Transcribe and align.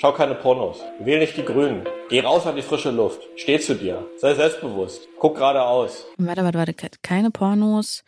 Schau 0.00 0.12
keine 0.12 0.36
Pornos. 0.36 0.80
Wähl 1.00 1.18
nicht 1.18 1.36
die 1.36 1.44
Grünen. 1.44 1.82
Geh 2.08 2.20
raus 2.20 2.46
an 2.46 2.54
die 2.54 2.62
frische 2.62 2.92
Luft. 2.92 3.20
Steh 3.34 3.58
zu 3.58 3.74
dir. 3.74 4.06
Sei 4.16 4.32
selbstbewusst. 4.32 5.08
Guck 5.18 5.38
geradeaus. 5.38 6.06
Warte, 6.18 6.44
warte, 6.44 6.56
warte. 6.56 6.74
Keine 7.02 7.32
Pornos. 7.32 8.04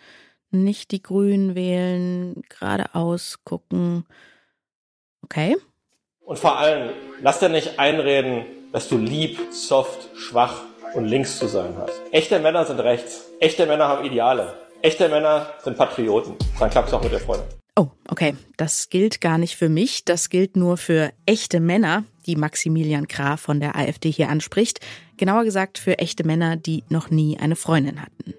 Nicht 0.53 0.93
die 0.93 1.03
Grünen 1.03 1.57
wählen. 1.57 2.43
Geradeaus 2.49 3.41
gucken. 3.43 4.07
Okay. 5.25 5.57
Und 6.21 6.39
vor 6.39 6.59
allem, 6.59 6.91
lass 7.23 7.41
dir 7.41 7.49
nicht 7.49 7.81
einreden, 7.81 8.45
dass 8.73 8.89
du 8.89 8.97
lieb, 8.97 9.41
soft, 9.51 10.17
schwach 10.17 10.63
und 10.95 11.07
links 11.07 11.41
zu 11.41 11.49
sein 11.49 11.75
hast. 11.77 12.01
Echte 12.13 12.39
Männer 12.39 12.67
sind 12.67 12.79
rechts. 12.79 13.33
Echte 13.41 13.67
Männer 13.67 13.89
haben 13.89 14.05
Ideale. 14.05 14.55
Echte 14.81 15.09
Männer 15.09 15.55
sind 15.65 15.77
Patrioten. 15.77 16.37
Dann 16.61 16.71
klappt 16.71 16.87
es 16.87 16.95
auch 16.95 17.03
mit 17.03 17.11
der 17.11 17.19
Freundin. 17.19 17.60
Oh, 17.81 17.89
okay. 18.09 18.37
Das 18.59 18.91
gilt 18.91 19.23
gar 19.23 19.39
nicht 19.39 19.57
für 19.57 19.71
mich. 19.71 20.05
Das 20.05 20.29
gilt 20.29 20.55
nur 20.55 20.77
für 20.77 21.15
echte 21.25 21.61
Männer, 21.61 22.05
die 22.27 22.37
Maximilian 22.37 23.09
Krah 23.09 23.39
von 23.39 23.59
der 23.59 23.75
AfD 23.75 24.11
hier 24.11 24.29
anspricht. 24.29 24.81
Genauer 25.17 25.45
gesagt 25.45 25.79
für 25.79 25.99
echte 25.99 26.23
Männer, 26.23 26.57
die 26.57 26.85
noch 26.91 27.09
nie 27.09 27.39
eine 27.39 27.57
Freundin 27.57 28.03
hatten. 28.03 28.35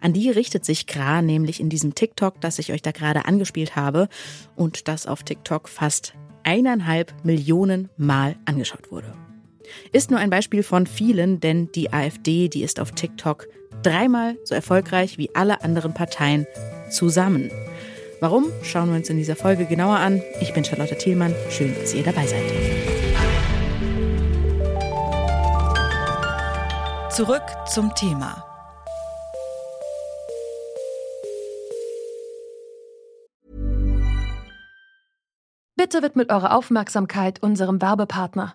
An 0.00 0.12
die 0.12 0.30
richtet 0.30 0.64
sich 0.64 0.86
Krah 0.86 1.20
nämlich 1.20 1.58
in 1.58 1.68
diesem 1.68 1.96
TikTok, 1.96 2.40
das 2.40 2.60
ich 2.60 2.72
euch 2.72 2.80
da 2.80 2.92
gerade 2.92 3.24
angespielt 3.24 3.74
habe 3.74 4.08
und 4.54 4.86
das 4.86 5.08
auf 5.08 5.24
TikTok 5.24 5.68
fast 5.68 6.14
eineinhalb 6.44 7.12
Millionen 7.24 7.88
Mal 7.96 8.36
angeschaut 8.44 8.92
wurde. 8.92 9.12
Ist 9.90 10.12
nur 10.12 10.20
ein 10.20 10.30
Beispiel 10.30 10.62
von 10.62 10.86
vielen, 10.86 11.40
denn 11.40 11.72
die 11.72 11.92
AfD, 11.92 12.48
die 12.48 12.62
ist 12.62 12.78
auf 12.78 12.92
TikTok 12.92 13.48
dreimal 13.82 14.36
so 14.44 14.54
erfolgreich 14.54 15.18
wie 15.18 15.34
alle 15.34 15.64
anderen 15.64 15.92
Parteien 15.92 16.46
zusammen. 16.88 17.50
Warum, 18.20 18.52
schauen 18.62 18.90
wir 18.90 18.96
uns 18.96 19.08
in 19.08 19.16
dieser 19.16 19.34
Folge 19.34 19.64
genauer 19.64 19.96
an. 19.96 20.22
Ich 20.42 20.52
bin 20.52 20.62
Charlotte 20.62 20.94
Thielmann. 20.94 21.34
Schön, 21.48 21.74
dass 21.74 21.94
ihr 21.94 22.04
dabei 22.04 22.26
seid. 22.26 22.44
Zurück 27.10 27.42
zum 27.66 27.94
Thema. 27.94 28.44
Bitte 35.76 36.02
widmet 36.02 36.30
eure 36.30 36.52
Aufmerksamkeit 36.52 37.42
unserem 37.42 37.80
Werbepartner. 37.80 38.54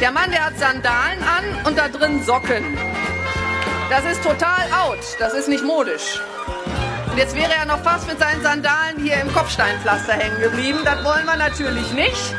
Der 0.00 0.12
Mann, 0.12 0.30
der 0.30 0.46
hat 0.46 0.58
Sandalen 0.58 1.22
an 1.22 1.66
und 1.66 1.76
da 1.76 1.88
drin 1.88 2.22
Socken. 2.24 2.64
Das 3.90 4.02
ist 4.10 4.22
total 4.22 4.64
out. 4.72 4.98
Das 5.18 5.34
ist 5.34 5.46
nicht 5.46 5.62
modisch. 5.62 6.18
Und 7.10 7.18
jetzt 7.18 7.34
wäre 7.36 7.52
er 7.52 7.66
noch 7.66 7.82
fast 7.82 8.08
mit 8.08 8.18
seinen 8.18 8.40
Sandalen 8.42 8.98
hier 9.02 9.20
im 9.20 9.30
Kopfsteinpflaster 9.30 10.14
hängen 10.14 10.40
geblieben. 10.40 10.78
Das 10.84 11.04
wollen 11.04 11.26
wir 11.26 11.36
natürlich 11.36 11.92
nicht. 11.92 12.34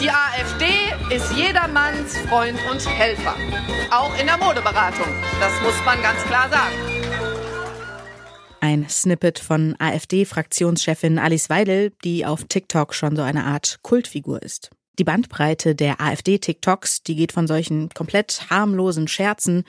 Die 0.00 0.10
AfD 0.10 0.66
ist 1.14 1.32
jedermanns 1.32 2.16
Freund 2.28 2.58
und 2.72 2.84
Helfer. 2.88 3.36
Auch 3.92 4.18
in 4.18 4.26
der 4.26 4.38
Modeberatung. 4.38 5.06
Das 5.38 5.52
muss 5.62 5.74
man 5.84 6.02
ganz 6.02 6.20
klar 6.24 6.48
sagen. 6.50 6.74
Ein 8.60 8.88
Snippet 8.88 9.38
von 9.38 9.76
AfD-Fraktionschefin 9.78 11.20
Alice 11.20 11.50
Weidel, 11.50 11.92
die 12.02 12.26
auf 12.26 12.44
TikTok 12.48 12.94
schon 12.94 13.14
so 13.14 13.22
eine 13.22 13.44
Art 13.44 13.78
Kultfigur 13.82 14.42
ist. 14.42 14.70
Die 14.98 15.04
Bandbreite 15.04 15.74
der 15.74 16.00
AfD-TikToks, 16.00 17.02
die 17.02 17.16
geht 17.16 17.32
von 17.32 17.46
solchen 17.46 17.90
komplett 17.90 18.46
harmlosen 18.48 19.08
Scherzen 19.08 19.64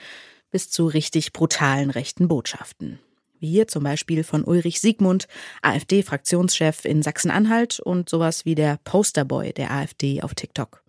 bis 0.50 0.70
zu 0.70 0.86
richtig 0.86 1.34
brutalen 1.34 1.90
rechten 1.90 2.28
Botschaften. 2.28 2.98
Wie 3.38 3.50
hier 3.50 3.68
zum 3.68 3.84
Beispiel 3.84 4.24
von 4.24 4.42
Ulrich 4.42 4.80
Siegmund, 4.80 5.28
AfD-Fraktionschef 5.62 6.84
in 6.86 7.02
Sachsen-Anhalt 7.02 7.78
und 7.78 8.08
sowas 8.08 8.46
wie 8.46 8.54
der 8.54 8.78
Posterboy 8.84 9.52
der 9.52 9.70
AfD 9.70 10.22
auf 10.22 10.34
TikTok. 10.34 10.82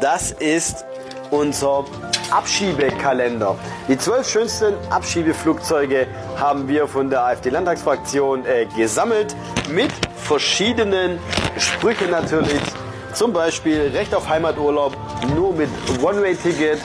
Das 0.00 0.32
ist 0.32 0.84
unser 1.30 1.84
Abschiebekalender. 2.30 3.58
Die 3.88 3.96
zwölf 3.96 4.28
schönsten 4.28 4.74
Abschiebeflugzeuge 4.90 6.06
haben 6.36 6.68
wir 6.68 6.86
von 6.86 7.08
der 7.08 7.24
AfD-Landtagsfraktion 7.24 8.44
äh, 8.44 8.66
gesammelt 8.76 9.34
mit 9.70 9.92
verschiedenen 10.16 11.18
Sprüchen 11.56 12.10
natürlich 12.10 12.60
zum 13.16 13.32
Beispiel 13.32 13.90
Recht 13.94 14.14
auf 14.14 14.28
Heimaturlaub 14.28 14.94
nur 15.34 15.54
mit 15.54 15.70
One-Way-Ticket. 16.02 16.78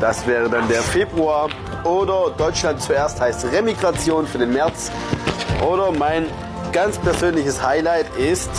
Das 0.00 0.26
wäre 0.26 0.50
dann 0.50 0.68
der 0.68 0.82
Februar. 0.82 1.48
Oder 1.84 2.34
Deutschland 2.36 2.82
zuerst 2.82 3.20
heißt 3.20 3.46
Remigration 3.52 4.26
für 4.26 4.38
den 4.38 4.52
März. 4.52 4.90
Oder 5.64 5.92
mein 5.92 6.26
ganz 6.72 6.98
persönliches 6.98 7.62
Highlight 7.62 8.06
ist, 8.16 8.50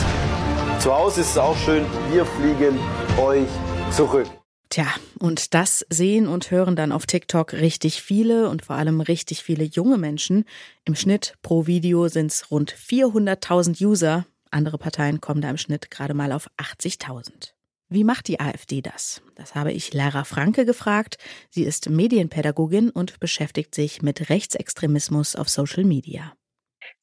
zu 0.80 0.96
Hause 0.96 1.22
ist 1.22 1.32
es 1.32 1.38
auch 1.38 1.58
schön, 1.58 1.86
wir 2.12 2.26
fliegen 2.26 2.80
euch 3.18 3.48
zurück. 3.92 4.28
Tja, 4.70 4.88
und 5.20 5.54
das 5.54 5.86
sehen 5.90 6.28
und 6.28 6.52
hören 6.52 6.76
dann 6.76 6.92
auf 6.92 7.06
TikTok 7.06 7.54
richtig 7.54 8.02
viele 8.02 8.50
und 8.50 8.66
vor 8.66 8.76
allem 8.76 9.02
richtig 9.02 9.44
viele 9.44 9.66
junge 9.66 9.98
Menschen. 9.98 10.46
Im 10.86 10.96
Schnitt 10.96 11.36
pro 11.42 11.68
Video 11.68 12.08
sind 12.08 12.32
es 12.32 12.50
rund 12.50 12.74
400.000 12.74 13.86
User. 13.86 14.26
Andere 14.54 14.78
Parteien 14.78 15.20
kommen 15.20 15.42
da 15.42 15.50
im 15.50 15.58
Schnitt 15.58 15.90
gerade 15.90 16.14
mal 16.14 16.32
auf 16.32 16.50
80.000. 16.58 17.54
Wie 17.90 18.04
macht 18.04 18.28
die 18.28 18.40
AfD 18.40 18.82
das? 18.82 19.22
Das 19.36 19.56
habe 19.56 19.72
ich 19.72 19.94
Lara 19.94 20.24
Franke 20.24 20.66
gefragt. 20.66 21.18
Sie 21.50 21.64
ist 21.64 21.90
Medienpädagogin 21.90 22.90
und 22.90 23.20
beschäftigt 23.20 23.76
sich 23.76 24.02
mit 24.02 24.30
Rechtsextremismus 24.30 25.36
auf 25.36 25.50
Social 25.50 25.84
Media. 25.84 26.34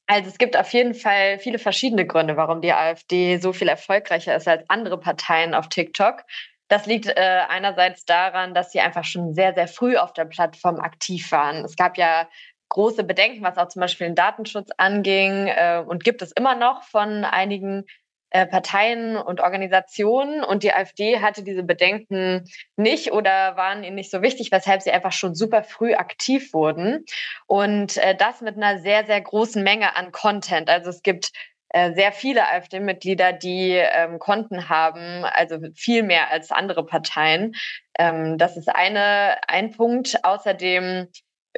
Also 0.07 0.29
es 0.29 0.39
gibt 0.39 0.57
auf 0.57 0.73
jeden 0.73 0.95
Fall 0.95 1.39
viele 1.39 1.61
verschiedene 1.61 2.07
Gründe, 2.07 2.37
warum 2.37 2.61
die 2.61 2.73
AfD 2.73 3.39
so 3.39 3.53
viel 3.53 3.69
erfolgreicher 3.69 4.35
ist 4.35 4.49
als 4.49 4.69
andere 4.69 4.99
Parteien 4.99 5.55
auf 5.55 5.69
TikTok. 5.69 6.25
Das 6.67 6.87
liegt 6.87 7.07
äh, 7.07 7.43
einerseits 7.49 8.05
daran, 8.05 8.55
dass 8.55 8.73
sie 8.73 8.81
einfach 8.81 9.05
schon 9.05 9.35
sehr, 9.35 9.55
sehr 9.55 9.69
früh 9.69 9.97
auf 9.97 10.13
der 10.13 10.25
Plattform 10.25 10.81
aktiv 10.81 11.31
waren. 11.31 11.65
Es 11.65 11.77
gab 11.77 11.99
ja 11.99 12.29
große 12.71 13.05
Bedenken, 13.05 13.43
was 13.43 13.59
auch 13.59 13.69
zum 13.69 13.81
Beispiel 13.81 14.07
den 14.07 14.17
Datenschutz 14.17 14.71
anging 14.79 15.49
äh, 15.49 15.85
und 15.87 16.03
gibt 16.03 16.23
es 16.23 16.33
immer 16.33 16.55
noch 16.55 16.85
von 16.85 17.25
einigen 17.25 17.85
äh, 18.31 18.47
Parteien 18.47 19.17
und 19.17 19.41
Organisationen. 19.41 20.45
Und 20.45 20.63
die 20.63 20.73
AfD 20.73 21.21
hatte 21.21 21.43
diese 21.43 21.65
Bedenken 21.65 22.49
nicht 22.77 23.13
oder 23.13 23.57
waren 23.57 23.83
ihnen 23.83 23.97
nicht 23.97 24.11
so 24.11 24.23
wichtig, 24.23 24.53
weshalb 24.53 24.83
sie 24.83 24.93
einfach 24.93 25.13
schon 25.13 25.35
super 25.35 25.65
früh 25.65 25.95
aktiv 25.95 26.55
wurden. 26.55 27.05
Und 27.47 27.97
äh, 27.99 28.15
das 28.17 28.41
mit 28.41 28.57
einer 28.57 28.79
sehr, 28.79 29.05
sehr 29.05 29.21
großen 29.21 29.63
Menge 29.63 29.97
an 29.97 30.13
Content. 30.13 30.71
Also 30.71 30.91
es 30.91 31.03
gibt 31.03 31.33
äh, 31.71 31.93
sehr 31.95 32.13
viele 32.13 32.49
AfD-Mitglieder, 32.49 33.33
die 33.33 33.73
ähm, 33.73 34.21
Konten 34.21 34.69
haben, 34.69 35.25
also 35.25 35.59
viel 35.75 36.05
mehr 36.05 36.31
als 36.31 36.53
andere 36.53 36.87
Parteien. 36.87 37.57
Ähm, 37.99 38.39
das 38.39 38.57
ist 38.57 38.69
eine, 38.69 39.39
ein 39.49 39.73
Punkt. 39.73 40.25
Außerdem 40.25 41.09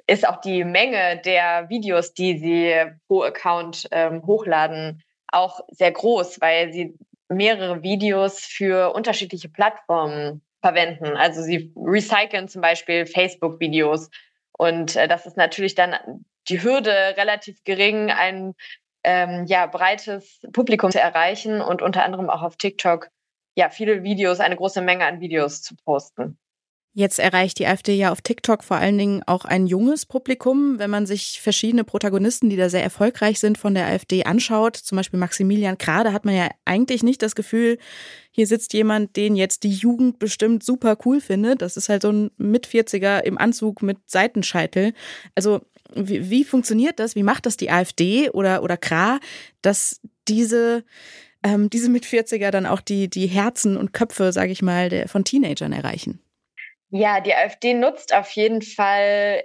ist 0.07 0.27
auch 0.27 0.41
die 0.41 0.65
Menge 0.65 1.21
der 1.25 1.69
Videos, 1.69 2.15
die 2.15 2.39
sie 2.39 2.93
pro 3.07 3.23
Account 3.23 3.89
ähm, 3.91 4.23
hochladen, 4.27 5.03
auch 5.29 5.61
sehr 5.69 5.93
groß, 5.93 6.41
weil 6.41 6.73
sie 6.73 6.95
mehrere 7.29 7.83
Videos 7.83 8.41
für 8.41 8.93
unterschiedliche 8.95 9.49
Plattformen 9.49 10.43
verwenden. 10.61 11.17
Also 11.17 11.43
sie 11.43 11.73
recyceln 11.77 12.49
zum 12.49 12.63
Beispiel 12.63 13.07
Facebook-Videos. 13.07 14.11
Und 14.53 14.97
äh, 14.97 15.09
das 15.09 15.27
ist 15.27 15.37
natürlich 15.37 15.75
dann 15.75 15.97
die 16.49 16.63
Hürde 16.63 17.15
relativ 17.17 17.63
gering, 17.65 18.11
ein 18.11 18.55
ähm, 19.05 19.47
ja, 19.47 19.67
breites 19.67 20.41
Publikum 20.53 20.91
zu 20.91 21.01
erreichen 21.01 21.61
und 21.61 21.83
unter 21.83 22.05
anderem 22.05 22.31
auch 22.31 22.43
auf 22.43 22.57
TikTok 22.57 23.09
ja 23.57 23.69
viele 23.69 24.03
Videos, 24.03 24.41
eine 24.41 24.57
große 24.57 24.81
Menge 24.81 25.05
an 25.05 25.21
Videos 25.21 25.63
zu 25.63 25.75
posten. 25.85 26.39
Jetzt 26.95 27.19
erreicht 27.19 27.59
die 27.59 27.67
AfD 27.67 27.95
ja 27.95 28.13
auf 28.13 28.21
TikTok 28.21 28.63
vor 28.63 28.77
allen 28.77 28.99
Dingen 28.99 29.23
auch 29.27 29.47
ein 29.47 29.67
junges 29.67 30.05
Publikum. 30.05 30.79
Wenn 30.79 30.91
man 30.91 31.07
sich 31.07 31.41
verschiedene 31.41 31.85
Protagonisten, 31.85 32.51
die 32.51 32.57
da 32.57 32.69
sehr 32.69 32.83
erfolgreich 32.83 33.41
sind, 33.41 33.57
von 33.57 33.73
der 33.73 33.87
AfD 33.87 34.25
anschaut, 34.25 34.77
zum 34.77 34.97
Beispiel 34.97 35.19
Maximilian 35.19 35.79
Krade, 35.79 36.13
hat 36.13 36.27
man 36.27 36.35
ja 36.37 36.51
eigentlich 36.67 37.03
nicht 37.03 37.23
das 37.23 37.35
Gefühl, 37.35 37.79
hier 38.31 38.47
sitzt 38.47 38.75
jemand, 38.75 39.17
den 39.17 39.37
jetzt 39.37 39.63
die 39.63 39.73
Jugend 39.73 40.19
bestimmt 40.19 40.65
super 40.65 40.99
cool 41.07 41.23
findet. 41.23 41.63
Das 41.63 41.79
ist 41.79 41.89
halt 41.89 42.03
so 42.03 42.13
ein 42.13 42.31
Mit-40er 42.37 43.21
im 43.21 43.39
Anzug 43.39 43.81
mit 43.81 43.97
Seitenscheitel. 44.05 44.93
Also 45.35 45.63
wie, 45.95 46.29
wie 46.29 46.45
funktioniert 46.45 46.99
das? 46.99 47.15
Wie 47.17 47.23
macht 47.23 47.47
das 47.47 47.57
die 47.57 47.71
AfD 47.71 48.29
oder, 48.29 48.63
oder 48.63 48.77
Kra, 48.77 49.19
dass 49.63 50.03
diese 50.29 50.85
ähm, 51.43 51.71
diese 51.71 51.89
Mit-40er 51.89 52.51
dann 52.51 52.67
auch 52.67 52.83
die, 52.83 53.09
die 53.09 53.27
Herzen 53.27 53.79
und 53.79 53.95
Köpfe, 53.95 54.31
sage 54.33 54.53
ich 54.53 54.61
mal, 54.61 54.91
der, 54.91 55.09
von 55.09 55.25
Teenagern 55.25 55.73
erreichen? 55.73 56.21
Ja, 56.95 57.21
die 57.21 57.35
AfD 57.35 57.73
nutzt 57.73 58.15
auf 58.15 58.31
jeden 58.33 58.61
Fall 58.61 59.45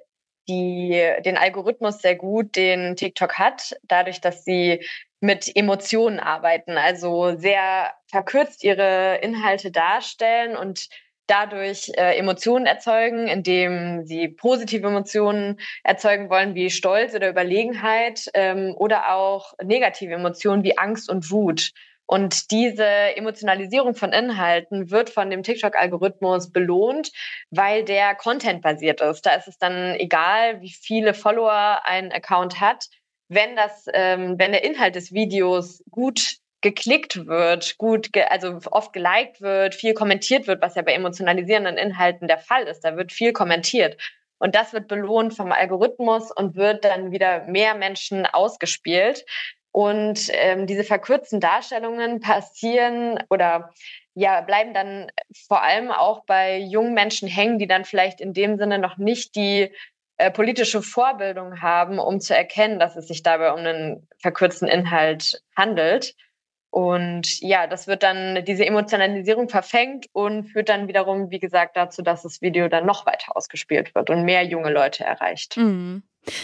die, 0.50 1.02
den 1.24 1.38
Algorithmus 1.38 2.02
sehr 2.02 2.16
gut, 2.16 2.58
den 2.58 2.98
TikTok 2.98 3.40
hat, 3.40 3.74
dadurch, 3.84 4.20
dass 4.20 4.44
sie 4.44 4.86
mit 5.22 5.56
Emotionen 5.56 6.20
arbeiten, 6.20 6.78
also 6.78 7.38
sehr 7.38 7.94
verkürzt 8.08 8.66
ihre 8.66 9.20
Inhalte 9.22 9.72
darstellen 9.72 10.58
und 10.58 10.90
dadurch 11.28 11.90
äh, 11.96 12.18
Emotionen 12.18 12.66
erzeugen, 12.66 13.28
indem 13.30 14.06
sie 14.06 14.28
positive 14.28 14.88
Emotionen 14.88 15.58
erzeugen 15.86 16.30
wollen, 16.30 16.54
wie 16.54 16.70
Stolz 16.70 17.16
oder 17.16 17.30
Überlegenheit 17.30 18.30
ähm, 18.34 18.76
oder 18.78 19.14
auch 19.14 19.54
negative 19.64 20.14
Emotionen 20.14 20.64
wie 20.64 20.78
Angst 20.78 21.10
und 21.10 21.32
Wut. 21.32 21.72
Und 22.08 22.52
diese 22.52 22.86
Emotionalisierung 22.86 23.94
von 23.94 24.14
Inhalten 24.14 24.90
wird 24.90 25.10
von 25.10 25.30
dem 25.30 25.44
TikTok-Algorithmus 25.44 26.52
belohnt, 26.52 27.12
weil 27.52 27.84
der 27.84 28.16
Content-basiert 28.16 29.02
ist. 29.02 29.26
Da 29.26 29.34
ist 29.36 29.50
es 29.50 29.58
dann 29.58 29.94
egal, 29.96 30.62
wie 30.62 30.72
viele 30.72 31.14
Follower 31.14 31.82
ein 31.84 32.14
Account 32.14 32.62
hat. 32.62 32.86
Wenn 33.28 33.58
das, 33.58 33.88
ähm, 33.94 34.40
wenn 34.40 34.54
der 34.54 34.64
Inhalt 34.64 34.96
des 34.96 35.12
Videos 35.12 35.84
gut 35.92 36.38
geklickt 36.62 37.28
wird, 37.28 37.78
gut, 37.78 38.14
ge 38.14 38.24
also 38.24 38.60
oft 38.72 38.94
geliked 38.94 39.42
wird, 39.42 39.76
viel 39.76 39.94
kommentiert 39.94 40.48
wird, 40.48 40.62
was 40.62 40.76
ja 40.76 40.82
bei 40.84 40.94
emotionalisierenden 40.94 41.78
Inhalten 41.78 42.30
der 42.30 42.40
Fall 42.40 42.64
ist. 42.64 42.86
Da 42.86 42.96
wird 42.96 43.12
viel 43.12 43.34
kommentiert. 43.34 43.98
Und 44.40 44.56
das 44.56 44.72
wird 44.74 44.88
belohnt 44.88 45.34
vom 45.34 45.52
Algorithmus 45.52 46.32
und 46.32 46.56
wird 46.56 46.86
dann 46.86 47.12
wieder 47.12 47.44
mehr 47.46 47.76
Menschen 47.76 48.26
ausgespielt. 48.26 49.26
Und 49.78 50.32
ähm, 50.32 50.66
diese 50.66 50.84
verkürzten 50.84 51.40
Darstellungen 51.40 52.20
passieren 52.20 53.24
oder 53.30 53.70
ja, 54.16 54.42
bleiben 54.42 54.74
dann 54.74 55.12
vor 55.48 55.62
allem 55.62 55.92
auch 55.92 56.26
bei 56.26 56.58
jungen 56.58 56.96
Menschen 56.96 57.28
hängen, 57.28 57.60
die 57.60 57.68
dann 57.68 57.86
vielleicht 57.86 58.20
in 58.20 58.34
dem 58.34 58.58
Sinne 58.58 58.80
noch 58.80 58.98
nicht 58.98 59.36
die 59.36 59.72
äh, 60.18 60.32
politische 60.32 60.82
Vorbildung 60.82 61.62
haben, 61.62 62.00
um 62.00 62.20
zu 62.20 62.36
erkennen, 62.36 62.80
dass 62.80 62.96
es 62.96 63.08
sich 63.08 63.22
dabei 63.22 63.52
um 63.52 63.60
einen 63.60 64.08
verkürzten 64.18 64.68
Inhalt 64.68 65.44
handelt. 65.56 66.16
Und 66.72 67.40
ja, 67.42 67.68
das 67.68 67.86
wird 67.86 68.02
dann, 68.02 68.44
diese 68.46 68.66
Emotionalisierung 68.66 69.48
verfängt 69.48 70.08
und 70.12 70.46
führt 70.46 70.70
dann 70.70 70.88
wiederum, 70.88 71.30
wie 71.30 71.40
gesagt, 71.40 71.78
dazu, 71.78 72.02
dass 72.02 72.24
das 72.24 72.42
Video 72.42 72.68
dann 72.68 72.88
noch 72.88 73.06
weiter 73.06 73.38
ausgespielt 73.38 73.94
wird 73.94 74.10
und 74.10 74.26
mehr 74.26 74.44
junge 74.44 74.72
Leute 74.72 75.04
erreicht. 75.04 75.56
Mhm. 75.56 76.02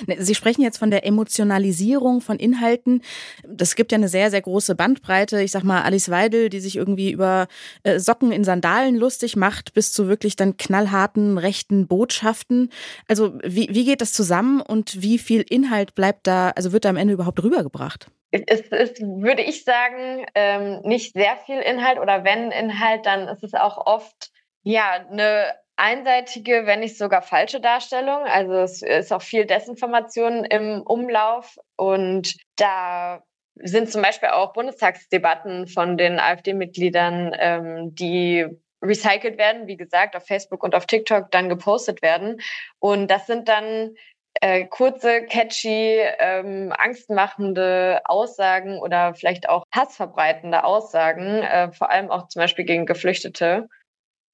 Ne, 0.08 0.18
Sie 0.20 0.36
sprechen 0.36 0.62
jetzt 0.62 0.78
von 0.78 0.92
der 0.92 1.06
Emotionalisierung 1.06 2.22
von 2.22 2.38
Inhalten. 2.38 3.02
Das 3.48 3.76
gibt 3.76 3.92
ja 3.92 3.98
eine 3.98 4.08
sehr, 4.08 4.32
sehr 4.32 4.42
große 4.42 4.76
Bandbreite. 4.76 5.42
Ich 5.42 5.52
sag 5.52 5.64
mal, 5.64 5.82
Alice 5.82 6.10
Weidel, 6.10 6.50
die 6.50 6.60
sich 6.60 6.76
irgendwie 6.76 7.12
über 7.12 7.48
äh, 7.84 8.00
Socken 8.00 8.32
in 8.32 8.44
Sandalen 8.44 8.96
lustig 8.96 9.36
macht, 9.36 9.74
bis 9.74 9.94
zu 9.94 10.08
wirklich 10.08 10.36
dann 10.36 10.58
knallharten 10.58 11.38
rechten 11.38 11.88
Botschaften. 11.88 12.70
Also 13.08 13.34
wie, 13.44 13.70
wie 13.72 13.86
geht 13.86 14.02
das 14.02 14.14
zusammen 14.14 14.62
und 14.62 15.02
wie 15.02 15.18
viel 15.18 15.46
Inhalt 15.48 15.96
bleibt 15.96 16.28
da, 16.28 16.50
also 16.50 16.72
wird 16.72 16.86
da 16.86 16.90
am 16.90 16.98
Ende 16.98 17.14
überhaupt 17.14 17.42
rübergebracht? 17.44 18.08
Es 18.32 18.62
ist, 18.62 19.00
würde 19.00 19.44
ich 19.44 19.64
sagen, 19.64 20.26
ähm, 20.34 20.82
nicht 20.84 21.14
sehr 21.14 21.38
viel 21.46 21.60
Inhalt 21.60 22.00
oder 22.00 22.24
wenn 22.24 22.52
Inhalt, 22.52 23.06
dann 23.06 23.28
ist 23.28 23.44
es 23.44 23.54
auch 23.54 23.86
oft 23.86 24.32
ja 24.64 25.06
eine 25.12 25.54
einseitige, 25.76 26.66
wenn 26.66 26.82
nicht 26.82 26.98
sogar 26.98 27.22
falsche 27.22 27.60
Darstellung. 27.60 28.24
Also 28.26 28.54
es 28.54 28.82
ist 28.82 29.12
auch 29.12 29.22
viel 29.22 29.46
Desinformation 29.46 30.46
im 30.46 30.82
Umlauf 30.82 31.58
und 31.76 32.36
da 32.58 33.24
sind 33.56 33.90
zum 33.90 34.02
Beispiel 34.02 34.30
auch 34.30 34.54
Bundestagsdebatten 34.54 35.68
von 35.68 35.98
den 35.98 36.20
AfD-Mitgliedern, 36.20 37.36
ähm, 37.38 37.96
die 37.96 38.48
recycelt 38.82 39.38
werden, 39.38 39.68
wie 39.68 39.78
gesagt, 39.78 40.16
auf 40.16 40.26
Facebook 40.26 40.64
und 40.64 40.76
auf 40.76 40.86
TikTok 40.86 41.32
dann 41.32 41.50
gepostet 41.50 42.02
werden. 42.02 42.42
Und 42.80 43.10
das 43.10 43.28
sind 43.28 43.48
dann 43.48 43.96
äh, 44.42 44.66
kurze, 44.66 45.26
catchy, 45.26 46.00
ähm, 46.20 46.74
angstmachende 46.76 48.02
Aussagen 48.06 48.80
oder 48.80 49.14
vielleicht 49.14 49.48
auch 49.48 49.64
hassverbreitende 49.74 50.64
Aussagen, 50.64 51.44
äh, 51.44 51.72
vor 51.72 51.92
allem 51.92 52.12
auch 52.12 52.28
zum 52.28 52.42
Beispiel 52.42 52.66
gegen 52.66 52.86
Geflüchtete 52.86 53.70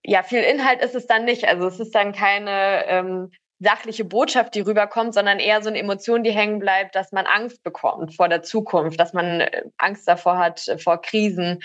ja, 0.03 0.23
viel 0.23 0.41
Inhalt 0.41 0.81
ist 0.81 0.95
es 0.95 1.07
dann 1.07 1.25
nicht. 1.25 1.47
Also 1.47 1.67
es 1.67 1.79
ist 1.79 1.93
dann 1.93 2.13
keine 2.13 2.85
ähm, 2.87 3.31
sachliche 3.59 4.05
Botschaft, 4.05 4.55
die 4.55 4.61
rüberkommt, 4.61 5.13
sondern 5.13 5.39
eher 5.39 5.61
so 5.61 5.69
eine 5.69 5.79
Emotion, 5.79 6.23
die 6.23 6.31
hängen 6.31 6.59
bleibt, 6.59 6.95
dass 6.95 7.11
man 7.11 7.25
Angst 7.25 7.63
bekommt 7.63 8.15
vor 8.15 8.29
der 8.29 8.41
Zukunft, 8.41 8.99
dass 8.99 9.13
man 9.13 9.41
äh, 9.41 9.63
Angst 9.77 10.07
davor 10.07 10.37
hat, 10.37 10.67
äh, 10.67 10.77
vor 10.77 11.01
Krisen. 11.01 11.59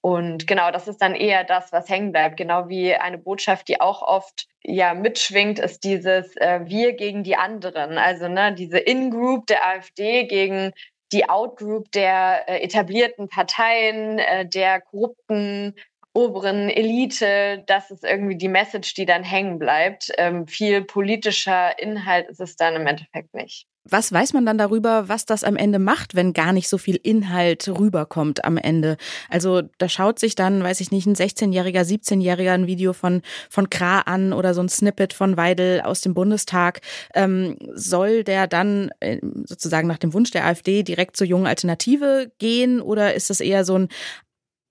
Und 0.00 0.46
genau, 0.46 0.70
das 0.70 0.86
ist 0.86 1.02
dann 1.02 1.14
eher 1.14 1.44
das, 1.44 1.72
was 1.72 1.88
hängen 1.88 2.12
bleibt. 2.12 2.36
Genau 2.36 2.68
wie 2.68 2.94
eine 2.94 3.18
Botschaft, 3.18 3.68
die 3.68 3.80
auch 3.80 4.02
oft 4.02 4.46
ja 4.62 4.94
mitschwingt, 4.94 5.58
ist 5.58 5.82
dieses 5.84 6.36
äh, 6.36 6.60
Wir 6.64 6.92
gegen 6.92 7.24
die 7.24 7.36
anderen. 7.36 7.98
Also 7.98 8.28
ne, 8.28 8.54
diese 8.54 8.78
In-Group 8.78 9.46
der 9.46 9.66
AfD 9.66 10.24
gegen 10.26 10.72
die 11.12 11.28
Out-Group 11.28 11.90
der 11.92 12.48
äh, 12.48 12.62
etablierten 12.62 13.28
Parteien, 13.28 14.18
äh, 14.18 14.46
der 14.46 14.82
korrupten 14.82 15.74
oberen 16.14 16.68
Elite, 16.68 17.62
das 17.66 17.90
ist 17.90 18.04
irgendwie 18.04 18.36
die 18.36 18.48
Message, 18.48 18.94
die 18.94 19.06
dann 19.06 19.22
hängen 19.22 19.58
bleibt. 19.58 20.10
Ähm, 20.18 20.46
viel 20.46 20.82
politischer 20.82 21.78
Inhalt 21.78 22.28
ist 22.28 22.40
es 22.40 22.56
dann 22.56 22.74
im 22.74 22.86
Endeffekt 22.86 23.34
nicht. 23.34 23.66
Was 23.90 24.12
weiß 24.12 24.34
man 24.34 24.44
dann 24.44 24.58
darüber, 24.58 25.08
was 25.08 25.24
das 25.24 25.44
am 25.44 25.56
Ende 25.56 25.78
macht, 25.78 26.14
wenn 26.14 26.34
gar 26.34 26.52
nicht 26.52 26.68
so 26.68 26.76
viel 26.76 26.96
Inhalt 27.02 27.68
rüberkommt 27.68 28.44
am 28.44 28.58
Ende? 28.58 28.98
Also 29.30 29.62
da 29.78 29.88
schaut 29.88 30.18
sich 30.18 30.34
dann, 30.34 30.62
weiß 30.62 30.80
ich 30.80 30.90
nicht, 30.90 31.06
ein 31.06 31.14
16-Jähriger, 31.14 31.82
17-Jähriger 31.82 32.52
ein 32.52 32.66
Video 32.66 32.92
von, 32.92 33.22
von 33.48 33.70
Kra 33.70 34.00
an 34.00 34.34
oder 34.34 34.52
so 34.52 34.60
ein 34.60 34.68
Snippet 34.68 35.14
von 35.14 35.38
Weidel 35.38 35.80
aus 35.80 36.02
dem 36.02 36.12
Bundestag. 36.12 36.80
Ähm, 37.14 37.56
soll 37.72 38.24
der 38.24 38.46
dann 38.46 38.90
äh, 39.00 39.20
sozusagen 39.44 39.88
nach 39.88 39.98
dem 39.98 40.12
Wunsch 40.12 40.32
der 40.32 40.44
AfD 40.44 40.82
direkt 40.82 41.16
zur 41.16 41.26
jungen 41.26 41.46
Alternative 41.46 42.30
gehen 42.38 42.82
oder 42.82 43.14
ist 43.14 43.30
das 43.30 43.40
eher 43.40 43.64
so 43.64 43.78
ein 43.78 43.88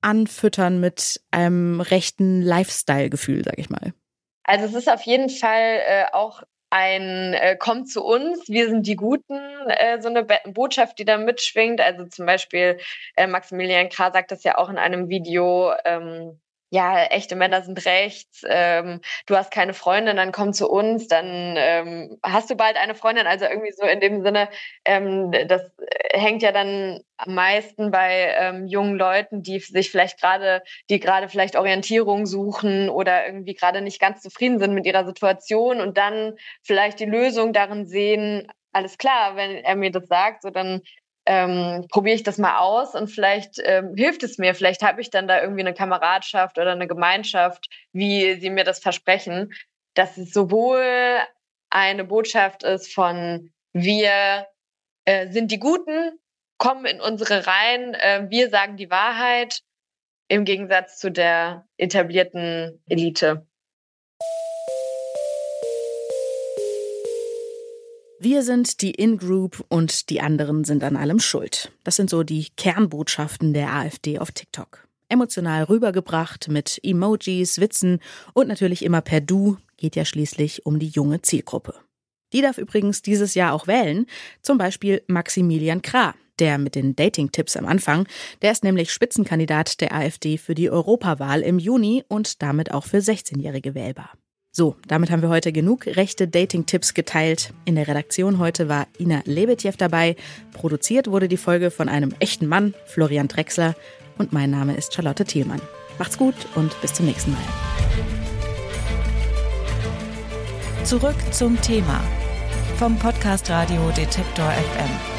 anfüttern 0.07 0.79
mit 0.79 1.21
einem 1.31 1.81
rechten 1.81 2.41
Lifestyle-Gefühl, 2.41 3.43
sag 3.43 3.59
ich 3.59 3.69
mal? 3.69 3.93
Also 4.43 4.65
es 4.65 4.73
ist 4.73 4.89
auf 4.89 5.01
jeden 5.01 5.29
Fall 5.29 5.81
äh, 5.85 6.05
auch 6.13 6.43
ein 6.69 7.33
äh, 7.33 7.57
Kommt 7.57 7.89
zu 7.89 8.03
uns, 8.03 8.47
wir 8.47 8.69
sind 8.69 8.87
die 8.87 8.95
Guten, 8.95 9.39
äh, 9.67 10.01
so 10.01 10.09
eine 10.09 10.23
Be 10.23 10.39
Botschaft, 10.45 10.97
die 10.99 11.05
da 11.05 11.17
mitschwingt. 11.17 11.81
Also 11.81 12.05
zum 12.05 12.25
Beispiel 12.25 12.77
äh, 13.15 13.27
Maximilian 13.27 13.89
Krah 13.89 14.11
sagt 14.11 14.31
das 14.31 14.43
ja 14.43 14.57
auch 14.57 14.69
in 14.69 14.77
einem 14.77 15.09
Video, 15.09 15.73
ähm, 15.85 16.39
ja, 16.69 17.03
echte 17.05 17.35
Männer 17.35 17.61
sind 17.61 17.85
rechts, 17.85 18.41
ähm, 18.47 18.99
du 19.25 19.37
hast 19.37 19.51
keine 19.51 19.73
Freundin, 19.73 20.17
dann 20.17 20.31
komm 20.31 20.51
zu 20.53 20.69
uns, 20.69 21.07
dann 21.07 21.55
ähm, 21.57 22.19
hast 22.23 22.49
du 22.49 22.55
bald 22.55 22.75
eine 22.75 22.93
Freundin. 22.93 23.25
Also 23.25 23.45
irgendwie 23.45 23.71
so 23.71 23.85
in 23.85 23.99
dem 24.01 24.21
Sinne, 24.21 24.49
ähm, 24.83 25.31
das 25.47 25.61
hängt 26.13 26.41
ja 26.41 26.51
dann 26.51 26.99
am 27.17 27.35
meisten 27.35 27.89
bei 27.91 28.33
ähm, 28.37 28.67
jungen 28.67 28.97
Leuten, 28.97 29.43
die 29.43 29.59
sich 29.59 29.89
vielleicht 29.91 30.19
gerade, 30.19 30.61
die 30.89 30.99
gerade 30.99 31.29
vielleicht 31.29 31.55
Orientierung 31.55 32.25
suchen 32.25 32.89
oder 32.89 33.25
irgendwie 33.25 33.53
gerade 33.53 33.81
nicht 33.81 33.99
ganz 34.01 34.21
zufrieden 34.21 34.59
sind 34.59 34.73
mit 34.73 34.85
ihrer 34.85 35.05
Situation 35.05 35.79
und 35.79 35.97
dann 35.97 36.33
vielleicht 36.63 36.99
die 36.99 37.05
Lösung 37.05 37.53
darin 37.53 37.85
sehen, 37.87 38.47
alles 38.73 38.97
klar, 38.97 39.35
wenn 39.35 39.57
er 39.57 39.75
mir 39.75 39.91
das 39.91 40.07
sagt, 40.07 40.43
so 40.43 40.49
dann 40.49 40.81
ähm, 41.27 41.85
probiere 41.91 42.15
ich 42.15 42.23
das 42.23 42.37
mal 42.37 42.57
aus 42.57 42.95
und 42.95 43.09
vielleicht 43.09 43.59
ähm, 43.63 43.93
hilft 43.97 44.23
es 44.23 44.37
mir. 44.37 44.55
Vielleicht 44.55 44.81
habe 44.81 45.01
ich 45.01 45.09
dann 45.09 45.27
da 45.27 45.41
irgendwie 45.41 45.59
eine 45.59 45.73
Kameradschaft 45.73 46.57
oder 46.57 46.71
eine 46.71 46.87
Gemeinschaft, 46.87 47.67
wie 47.91 48.39
sie 48.39 48.49
mir 48.49 48.63
das 48.63 48.79
versprechen, 48.79 49.53
dass 49.93 50.17
es 50.17 50.31
sowohl 50.31 51.17
eine 51.69 52.05
Botschaft 52.05 52.63
ist 52.63 52.93
von 52.93 53.51
wir 53.73 54.47
äh, 55.03 55.29
sind 55.29 55.51
die 55.51 55.59
Guten, 55.59 56.17
kommen 56.57 56.85
in 56.85 57.01
unsere 57.01 57.45
Reihen, 57.45 57.93
äh, 57.93 58.27
wir 58.29 58.49
sagen 58.49 58.77
die 58.77 58.89
Wahrheit 58.89 59.63
im 60.29 60.45
Gegensatz 60.45 60.97
zu 60.97 61.11
der 61.11 61.67
etablierten 61.77 62.81
Elite. 62.87 63.45
Wir 68.19 68.41
sind 68.41 68.81
die 68.81 68.91
In-Group 68.91 69.63
und 69.69 70.09
die 70.09 70.21
anderen 70.21 70.63
sind 70.63 70.83
an 70.83 70.95
allem 70.95 71.19
schuld. 71.19 71.71
Das 71.83 71.97
sind 71.97 72.09
so 72.09 72.23
die 72.23 72.47
Kernbotschaften 72.57 73.53
der 73.53 73.71
AfD 73.71 74.17
auf 74.17 74.31
TikTok. 74.31 74.87
Emotional 75.07 75.63
rübergebracht 75.65 76.47
mit 76.47 76.79
Emojis, 76.81 77.59
Witzen 77.59 77.99
und 78.33 78.47
natürlich 78.47 78.83
immer 78.83 79.01
per 79.01 79.21
Du, 79.21 79.57
geht 79.77 79.95
ja 79.95 80.03
schließlich 80.03 80.65
um 80.65 80.79
die 80.79 80.87
junge 80.87 81.21
Zielgruppe. 81.21 81.75
Die 82.33 82.41
darf 82.41 82.57
übrigens 82.57 83.03
dieses 83.03 83.35
Jahr 83.35 83.53
auch 83.53 83.67
wählen, 83.67 84.07
zum 84.41 84.57
Beispiel 84.57 85.03
Maximilian 85.05 85.83
Krah, 85.83 86.15
der 86.39 86.57
mit 86.57 86.73
den 86.73 86.95
Dating-Tipps 86.95 87.55
am 87.55 87.67
Anfang. 87.67 88.07
Der 88.41 88.51
ist 88.51 88.63
nämlich 88.63 88.91
Spitzenkandidat 88.91 89.79
der 89.79 89.93
AfD 89.93 90.39
für 90.39 90.55
die 90.55 90.71
Europawahl 90.71 91.41
im 91.41 91.59
Juni 91.59 92.03
und 92.07 92.41
damit 92.41 92.71
auch 92.71 92.85
für 92.85 92.97
16-Jährige 92.97 93.75
wählbar. 93.75 94.09
So, 94.59 94.75
damit 94.87 95.11
haben 95.11 95.21
wir 95.21 95.29
heute 95.29 95.51
genug 95.51 95.85
rechte 95.85 96.27
Dating-Tipps 96.27 96.95
geteilt. 96.95 97.53
In 97.65 97.75
der 97.75 97.87
Redaktion 97.87 98.39
heute 98.39 98.67
war 98.67 98.87
Ina 98.99 99.21
Lebetjew 99.25 99.73
dabei. 99.77 100.15
Produziert 100.51 101.11
wurde 101.11 101.27
die 101.27 101.37
Folge 101.37 101.69
von 101.69 101.87
einem 101.89 102.15
echten 102.17 102.47
Mann, 102.47 102.73
Florian 102.87 103.27
Drexler. 103.27 103.75
Und 104.17 104.33
mein 104.33 104.49
Name 104.49 104.75
ist 104.75 104.95
Charlotte 104.95 105.25
Thielmann. 105.25 105.61
Macht's 105.99 106.17
gut 106.17 106.33
und 106.55 106.71
bis 106.81 106.91
zum 106.91 107.05
nächsten 107.05 107.33
Mal. 107.33 107.43
Zurück 110.85 111.17
zum 111.29 111.61
Thema 111.61 112.03
vom 112.79 112.97
Podcast 112.97 113.51
Radio 113.51 113.91
Detektor 113.95 114.49
FM. 114.49 115.16